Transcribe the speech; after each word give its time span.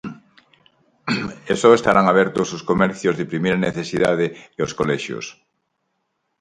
E 1.51 1.53
só 1.61 1.69
estarán 1.75 2.05
abertos 2.09 2.47
os 2.57 2.65
comercios 2.69 3.15
de 3.19 3.29
primeira 3.31 3.63
necesidade 3.67 4.25
e 4.57 4.59
os 4.67 4.75
colexios. 4.79 5.25